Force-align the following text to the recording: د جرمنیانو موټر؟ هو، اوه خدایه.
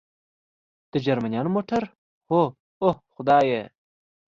د 0.91 0.93
جرمنیانو 1.05 1.53
موټر؟ 1.55 1.83
هو، 2.29 2.41
اوه 2.81 2.93
خدایه. 3.13 3.61